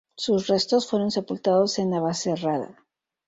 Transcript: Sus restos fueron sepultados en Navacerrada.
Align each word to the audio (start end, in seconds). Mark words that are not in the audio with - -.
Sus 0.17 0.47
restos 0.47 0.89
fueron 0.89 1.11
sepultados 1.11 1.77
en 1.77 1.91
Navacerrada. 1.91 2.75